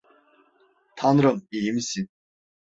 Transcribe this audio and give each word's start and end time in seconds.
Tanrım, 0.95 1.47
iyi 1.51 1.71
misin? 1.73 2.09